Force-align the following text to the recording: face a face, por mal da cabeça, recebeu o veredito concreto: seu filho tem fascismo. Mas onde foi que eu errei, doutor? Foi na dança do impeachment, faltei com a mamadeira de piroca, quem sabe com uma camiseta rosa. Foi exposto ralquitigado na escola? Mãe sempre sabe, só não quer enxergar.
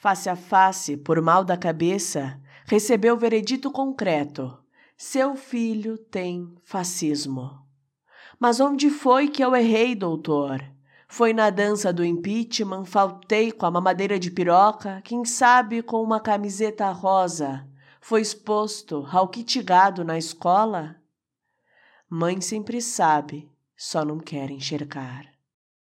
face 0.00 0.30
a 0.30 0.34
face, 0.34 0.96
por 0.96 1.20
mal 1.20 1.44
da 1.44 1.58
cabeça, 1.58 2.40
recebeu 2.64 3.14
o 3.14 3.18
veredito 3.18 3.70
concreto: 3.70 4.56
seu 4.96 5.36
filho 5.36 5.98
tem 5.98 6.56
fascismo. 6.64 7.60
Mas 8.38 8.60
onde 8.60 8.88
foi 8.88 9.28
que 9.28 9.44
eu 9.44 9.54
errei, 9.54 9.94
doutor? 9.94 10.64
Foi 11.06 11.34
na 11.34 11.50
dança 11.50 11.92
do 11.92 12.02
impeachment, 12.02 12.86
faltei 12.86 13.52
com 13.52 13.66
a 13.66 13.70
mamadeira 13.70 14.18
de 14.18 14.30
piroca, 14.30 15.02
quem 15.04 15.22
sabe 15.26 15.82
com 15.82 16.02
uma 16.02 16.18
camiseta 16.18 16.90
rosa. 16.90 17.68
Foi 18.00 18.22
exposto 18.22 19.02
ralquitigado 19.02 20.02
na 20.02 20.16
escola? 20.16 20.96
Mãe 22.08 22.40
sempre 22.40 22.80
sabe, 22.80 23.52
só 23.76 24.02
não 24.02 24.18
quer 24.18 24.50
enxergar. 24.50 25.39